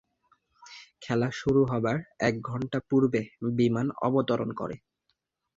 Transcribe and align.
খেলা 1.01 1.29
শুরু 1.31 1.61
হবার 1.65 1.97
এক 2.19 2.35
ঘণ্টা 2.41 2.77
পূর্বে 2.89 3.21
বিমান 3.57 3.87
অবতরণ 4.01 4.49
করে। 4.53 4.75